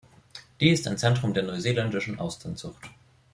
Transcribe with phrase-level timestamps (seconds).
[0.59, 2.89] Die ist ein Zentrum der neuseeländischen Austernzucht.